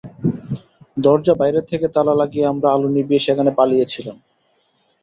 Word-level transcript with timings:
দরজা 0.97 1.33
বাইরে 1.33 1.61
থেকে 1.61 1.87
তালা 1.87 2.13
লাগিয়ে 2.15 2.45
আমরা 2.45 2.67
আলো 2.71 2.87
নিভিয়ে 2.89 3.25
সেখানে 3.25 3.51
পালিয়ে 3.57 3.85
ছিলাম। 3.85 4.17